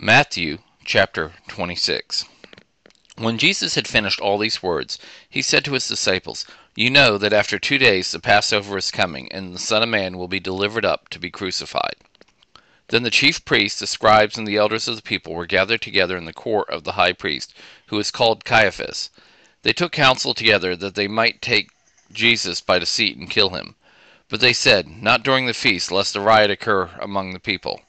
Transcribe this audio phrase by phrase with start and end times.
[0.00, 2.24] Matthew chapter 26
[3.16, 4.96] When Jesus had finished all these words,
[5.28, 6.46] he said to his disciples,
[6.76, 10.16] You know that after two days the Passover is coming, and the Son of Man
[10.16, 11.96] will be delivered up to be crucified.
[12.90, 16.16] Then the chief priests, the scribes, and the elders of the people were gathered together
[16.16, 17.52] in the court of the high priest,
[17.86, 19.10] who was called Caiaphas.
[19.62, 21.70] They took counsel together that they might take
[22.12, 23.74] Jesus by deceit and kill him.
[24.28, 27.82] But they said, Not during the feast, lest a riot occur among the people.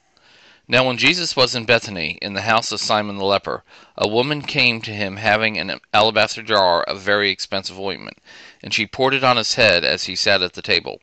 [0.70, 3.64] Now when Jesus was in Bethany, in the house of Simon the leper,
[3.96, 8.18] a woman came to him having an alabaster jar of very expensive ointment,
[8.62, 11.00] and she poured it on his head as he sat at the table.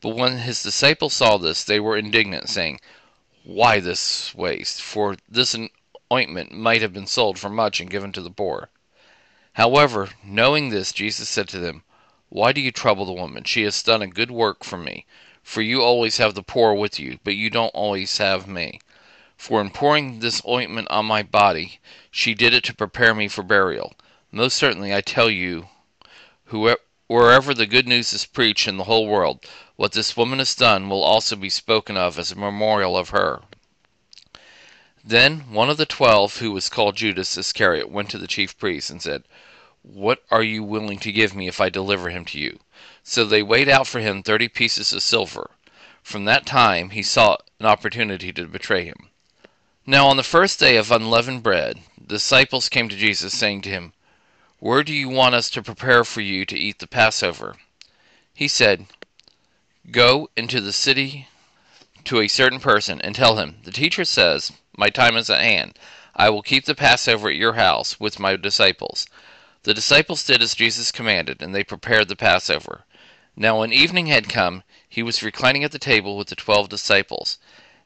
[0.00, 2.80] But when his disciples saw this, they were indignant, saying,
[3.44, 4.82] Why this waste?
[4.82, 5.56] For this
[6.12, 8.70] ointment might have been sold for much and given to the poor.
[9.52, 11.84] However, knowing this, Jesus said to them,
[12.28, 13.44] Why do you trouble the woman?
[13.44, 15.06] She has done a good work for me.
[15.44, 18.80] For you always have the poor with you, but you don't always have me.
[19.36, 21.78] For in pouring this ointment on my body,
[22.10, 23.94] she did it to prepare me for burial.
[24.32, 25.68] Most certainly, I tell you,
[27.06, 29.44] wherever the good news is preached in the whole world,
[29.76, 33.42] what this woman has done will also be spoken of as a memorial of her.
[35.04, 38.90] Then one of the twelve, who was called Judas Iscariot, went to the chief priests
[38.90, 39.22] and said,
[39.82, 42.58] What are you willing to give me if I deliver him to you?
[43.04, 45.52] So they weighed out for him thirty pieces of silver.
[46.02, 49.10] From that time he sought an opportunity to betray him.
[49.88, 53.70] Now on the first day of unleavened bread, the disciples came to Jesus, saying to
[53.70, 53.92] him,
[54.58, 57.54] Where do you want us to prepare for you to eat the Passover?
[58.34, 58.86] He said,
[59.92, 61.28] Go into the city
[62.02, 65.78] to a certain person, and tell him, The teacher says, My time is at hand.
[66.16, 69.06] I will keep the Passover at your house with my disciples.
[69.62, 72.84] The disciples did as Jesus commanded, and they prepared the Passover.
[73.36, 77.38] Now when evening had come, he was reclining at the table with the twelve disciples.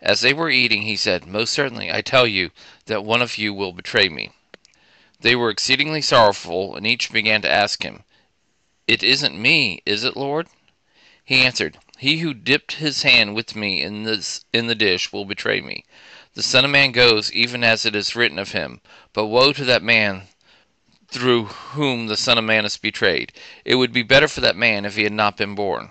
[0.02, 2.52] As they were eating, he said, Most certainly, I tell you,
[2.86, 4.30] that one of you will betray me.
[5.20, 8.04] They were exceedingly sorrowful, and each began to ask him,
[8.86, 10.48] It isn't me, is it, Lord?
[11.22, 15.26] He answered, He who dipped his hand with me in, this, in the dish will
[15.26, 15.84] betray me.
[16.32, 18.80] The Son of Man goes even as it is written of him,
[19.12, 20.28] but woe to that man
[21.08, 23.32] through whom the Son of Man is betrayed.
[23.66, 25.90] It would be better for that man if he had not been born.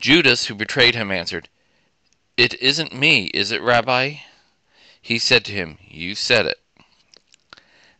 [0.00, 1.50] Judas, who betrayed him, answered,
[2.36, 4.16] it isn't me, is it, Rabbi?
[5.00, 6.60] He said to him, You said it.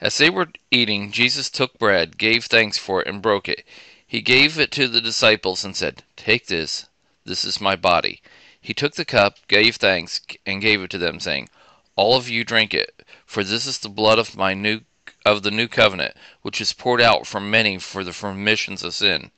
[0.00, 3.64] As they were eating, Jesus took bread, gave thanks for it, and broke it.
[4.06, 6.86] He gave it to the disciples and said, Take this,
[7.24, 8.22] this is my body.
[8.60, 11.48] He took the cup, gave thanks, and gave it to them, saying,
[11.94, 14.80] All of you drink it, for this is the blood of my new
[15.24, 19.30] of the new covenant, which is poured out for many for the remissions of sin.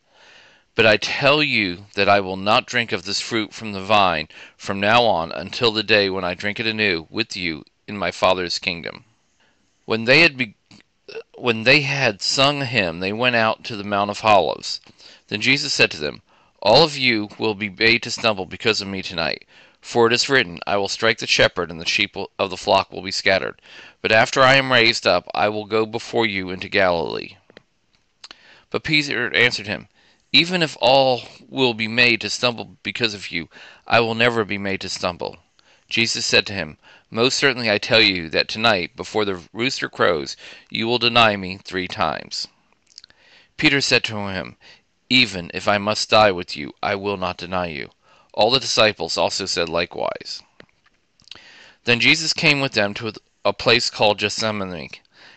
[0.76, 4.28] But I tell you that I will not drink of this fruit from the vine
[4.59, 8.10] from now on until the day when I drink it anew with you in my
[8.10, 9.06] Father's kingdom.
[9.87, 10.53] When they had
[11.38, 14.82] when they had sung a hymn, they went out to the Mount of Olives.
[15.28, 16.20] Then Jesus said to them,
[16.60, 19.47] All of you will be made to stumble because of me tonight.
[19.81, 22.93] For it is written, I will strike the shepherd, and the sheep of the flock
[22.93, 23.62] will be scattered.
[24.03, 27.37] But after I am raised up, I will go before you into Galilee.
[28.69, 29.88] But Peter answered him,
[30.36, 33.48] even if all will be made to stumble because of you,
[33.86, 35.38] I will never be made to stumble.
[35.88, 36.76] Jesus said to him,
[37.10, 40.36] Most certainly I tell you that tonight, before the rooster crows,
[40.69, 42.48] you will deny me three times.
[43.56, 44.58] Peter said to him,
[45.08, 47.88] Even if I must die with you, I will not deny you.
[48.34, 50.42] All the disciples also said likewise.
[51.84, 54.91] Then Jesus came with them to a place called Gethsemane,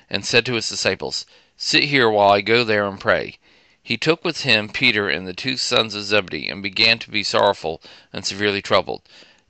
[0.09, 3.38] and said to his disciples, Sit here while I go there and pray.
[3.81, 7.23] He took with him Peter and the two sons of Zebedee, and began to be
[7.23, 7.81] sorrowful
[8.12, 9.03] and severely troubled.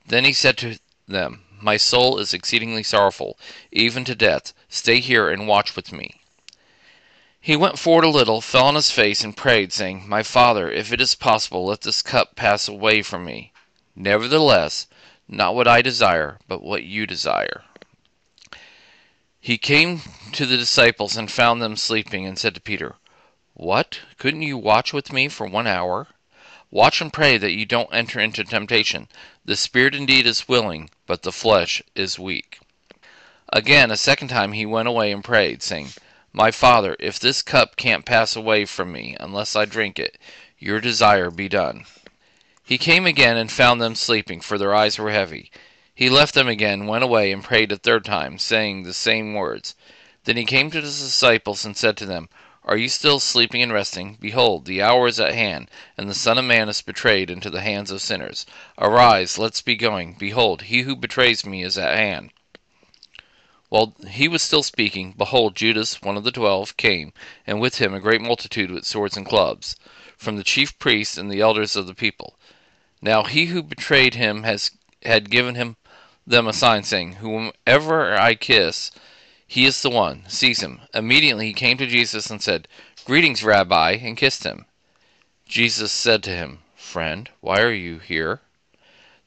[0.06, 3.36] Then he said to them, My soul is exceedingly sorrowful,
[3.72, 4.54] even to death.
[4.68, 6.20] Stay here and watch with me.
[7.40, 10.92] He went forward a little, fell on his face, and prayed, saying, My Father, if
[10.92, 13.52] it is possible, let this cup pass away from me.
[13.96, 14.86] Nevertheless,
[15.26, 17.64] not what I desire, but what you desire.
[19.40, 20.02] He came
[20.32, 22.94] to the disciples and found them sleeping, and said to Peter,
[23.60, 24.00] what?
[24.16, 26.06] Couldn't you watch with me for one hour?
[26.70, 29.06] Watch and pray that you don't enter into temptation.
[29.44, 32.58] The spirit indeed is willing, but the flesh is weak.
[33.52, 35.90] Again, a second time he went away and prayed, saying,
[36.32, 40.16] My Father, if this cup can't pass away from me unless I drink it,
[40.58, 41.84] your desire be done.
[42.64, 45.50] He came again and found them sleeping, for their eyes were heavy.
[45.94, 49.74] He left them again, went away, and prayed a third time, saying the same words.
[50.24, 52.30] Then he came to his disciples and said to them,
[52.70, 54.16] are you still sleeping and resting?
[54.20, 55.68] Behold, the hour is at hand,
[55.98, 58.46] and the Son of Man is betrayed into the hands of sinners.
[58.78, 60.14] Arise, let's be going.
[60.14, 62.30] Behold, he who betrays me is at hand.
[63.70, 67.12] While he was still speaking, behold, Judas, one of the twelve, came,
[67.44, 69.74] and with him a great multitude with swords and clubs,
[70.16, 72.36] from the chief priests and the elders of the people.
[73.02, 74.70] Now he who betrayed him has
[75.02, 75.74] had given him
[76.24, 78.92] them a sign, saying, Whomever I kiss,
[79.52, 80.22] he is the one.
[80.28, 80.80] Seize him.
[80.94, 82.68] Immediately he came to Jesus and said,
[83.04, 84.64] Greetings, Rabbi, and kissed him.
[85.44, 88.42] Jesus said to him, Friend, why are you here?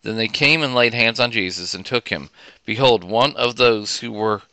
[0.01, 2.29] Then they came and laid hands on Jesus and took him.
[2.65, 4.43] Behold, one of those who were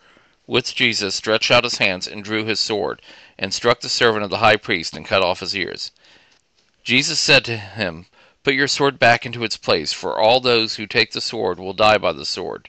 [0.45, 3.01] with Jesus stretched out his hands and drew his sword,
[3.39, 5.93] and struck the servant of the high priest and cut off his ears.
[6.83, 8.07] Jesus said to him,
[8.43, 11.75] Put your sword back into its place, for all those who take the sword will
[11.75, 12.67] die by the sword.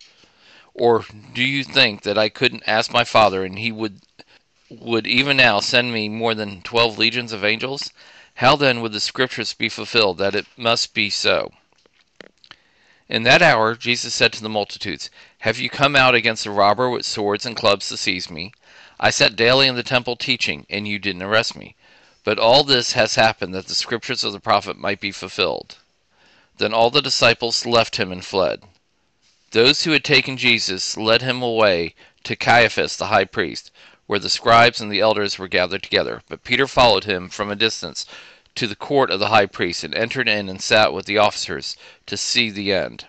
[0.73, 4.01] Or do you think that I couldn't ask my Father, and he would
[4.69, 7.91] would even now send me more than twelve legions of angels?
[8.35, 11.51] How then would the scriptures be fulfilled that it must be so?
[13.09, 15.09] In that hour Jesus said to the multitudes,
[15.39, 18.53] Have you come out against a robber with swords and clubs to seize me?
[18.97, 21.75] I sat daily in the temple teaching, and you didn't arrest me.
[22.23, 25.79] But all this has happened that the scriptures of the prophet might be fulfilled.
[26.57, 28.63] Then all the disciples left him and fled.
[29.51, 31.93] Those who had taken Jesus led him away
[32.23, 33.69] to Caiaphas the high priest,
[34.07, 36.21] where the scribes and the elders were gathered together.
[36.29, 38.05] But Peter followed him from a distance
[38.55, 41.75] to the court of the high priest, and entered in and sat with the officers
[42.05, 43.05] to see the end.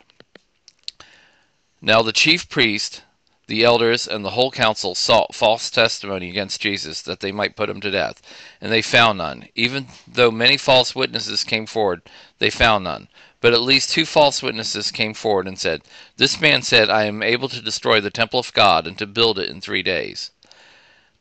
[1.81, 3.03] Now the chief priest,
[3.47, 7.71] the elders, and the whole council sought false testimony against Jesus, that they might put
[7.71, 8.21] him to death.
[8.61, 9.49] And they found none.
[9.55, 12.03] Even though many false witnesses came forward,
[12.39, 13.09] they found none.
[13.43, 15.83] But at least two false witnesses came forward and said,
[16.17, 19.37] This man said, I am able to destroy the temple of God and to build
[19.37, 20.31] it in three days.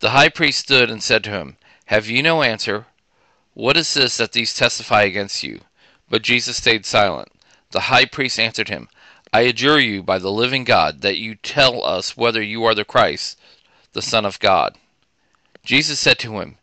[0.01, 2.85] The high priest stood and said to him, Have you no answer?
[3.55, 5.61] What is this that these testify against you?
[6.11, 7.31] But Jesus stayed silent.
[7.71, 8.87] The high priest answered him,
[9.33, 12.85] I adjure you by the living God that you tell us whether you are the
[12.85, 13.39] Christ,
[13.93, 14.77] the Son of God.
[15.63, 16.59] Jesus said to him,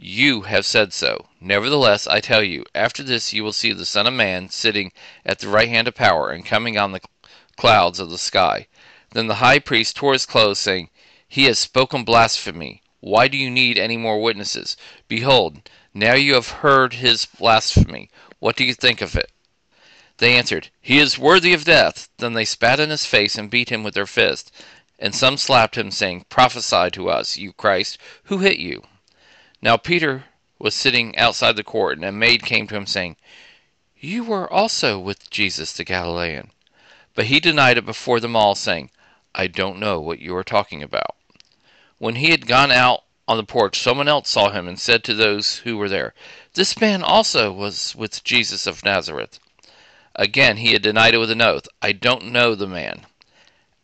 [0.00, 1.26] you have said so.
[1.40, 4.92] Nevertheless, I tell you, after this you will see the Son of Man sitting
[5.26, 7.00] at the right hand of power and coming on the
[7.56, 8.68] clouds of the sky.
[9.10, 10.90] Then the high priest tore his clothes, saying,
[11.26, 12.80] He has spoken blasphemy.
[13.00, 14.76] Why do you need any more witnesses?
[15.08, 18.08] Behold, now you have heard his blasphemy.
[18.38, 19.32] What do you think of it?
[20.18, 22.08] They answered, He is worthy of death.
[22.18, 24.52] Then they spat in his face and beat him with their fists.
[24.96, 27.98] And some slapped him, saying, Prophesy to us, you Christ.
[28.24, 28.84] Who hit you?
[29.60, 30.24] Now Peter
[30.58, 33.16] was sitting outside the court, and a maid came to him, saying,
[33.98, 36.52] You were also with Jesus the Galilean.
[37.14, 38.90] But he denied it before them all, saying,
[39.34, 41.16] I don't know what you are talking about.
[41.98, 45.14] When he had gone out on the porch, someone else saw him, and said to
[45.14, 46.14] those who were there,
[46.54, 49.40] This man also was with Jesus of Nazareth.
[50.14, 53.06] Again he had denied it with an oath, I don't know the man.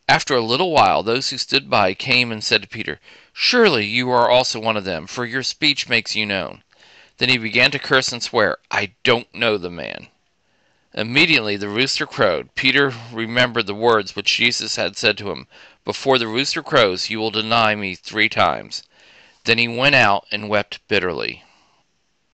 [0.08, 3.00] After a little while, those who stood by came and said to Peter,
[3.36, 6.62] Surely you are also one of them, for your speech makes you known.
[7.18, 10.08] Then he began to curse and swear, I don't know the man.
[10.94, 12.54] Immediately the rooster crowed.
[12.54, 15.46] Peter remembered the words which Jesus had said to him,
[15.84, 18.84] Before the rooster crows, you will deny me three times.
[19.44, 21.43] Then he went out and wept bitterly.